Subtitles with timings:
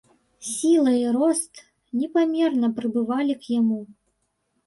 [0.51, 1.53] Сіла і рост
[1.99, 3.81] непамерна прыбывалі к яму.